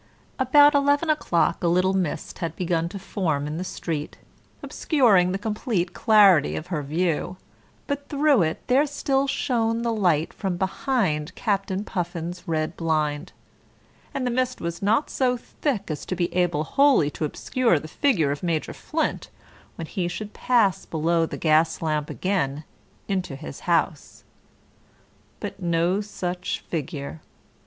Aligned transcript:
About 0.39 0.73
eleven 0.73 1.11
o'clock 1.11 1.63
a 1.63 1.67
little 1.67 1.93
mist 1.93 2.39
had 2.39 2.55
begun 2.55 2.89
to 2.89 2.97
form 2.97 3.45
in 3.45 3.57
the 3.57 3.63
street, 3.63 4.17
obscuring 4.63 5.31
the 5.31 5.37
complete 5.37 5.93
clarity 5.93 6.55
of 6.55 6.65
her 6.73 6.81
view, 6.81 7.37
but 7.85 8.09
through 8.09 8.41
it 8.41 8.65
there 8.65 8.87
still 8.87 9.27
shone 9.27 9.83
the 9.83 9.93
light 9.93 10.33
from 10.33 10.57
behind 10.57 11.35
Captain 11.35 11.83
Puffin's 11.83 12.47
red 12.47 12.75
blind, 12.75 13.31
and 14.11 14.25
the 14.25 14.31
mist 14.31 14.59
was 14.59 14.81
not 14.81 15.11
so 15.11 15.37
thick 15.37 15.91
as 15.91 16.03
to 16.07 16.15
be 16.15 16.33
able 16.33 16.63
wholly 16.63 17.11
to 17.11 17.23
obscure 17.23 17.77
the 17.77 17.87
figure 17.87 18.31
of 18.31 18.41
Major 18.41 18.73
Flint 18.73 19.29
when 19.75 19.85
he 19.85 20.07
should 20.07 20.33
pass 20.33 20.83
below 20.83 21.27
the 21.27 21.37
gas 21.37 21.79
lamp 21.79 22.09
again 22.09 22.63
into 23.07 23.35
his 23.35 23.59
house. 23.69 24.23
But 25.39 25.61
no 25.61 26.01
such 26.01 26.63
figure. 26.71 27.21